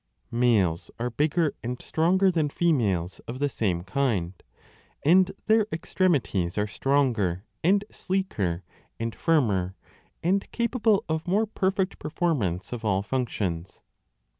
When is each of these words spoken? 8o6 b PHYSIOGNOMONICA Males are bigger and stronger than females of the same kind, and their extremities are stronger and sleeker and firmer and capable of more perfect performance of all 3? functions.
8o6 0.01 0.03
b 0.03 0.07
PHYSIOGNOMONICA 0.39 0.59
Males 0.59 0.91
are 0.97 1.09
bigger 1.11 1.53
and 1.61 1.79
stronger 1.83 2.31
than 2.31 2.49
females 2.49 3.19
of 3.27 3.37
the 3.37 3.49
same 3.49 3.83
kind, 3.83 4.33
and 5.05 5.31
their 5.45 5.67
extremities 5.71 6.57
are 6.57 6.65
stronger 6.65 7.43
and 7.63 7.85
sleeker 7.91 8.63
and 8.99 9.13
firmer 9.13 9.75
and 10.23 10.51
capable 10.51 11.03
of 11.07 11.27
more 11.27 11.45
perfect 11.45 11.99
performance 11.99 12.73
of 12.73 12.83
all 12.83 13.03
3? 13.03 13.09
functions. 13.09 13.81